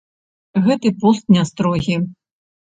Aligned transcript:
Гэты 0.67 0.93
пост 1.05 1.23
не 1.37 1.45
строгі. 1.53 1.95